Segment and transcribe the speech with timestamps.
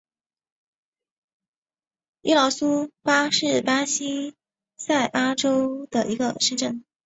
[2.21, 4.33] 伊劳苏巴是巴西
[4.75, 6.83] 塞阿拉州的一个市镇。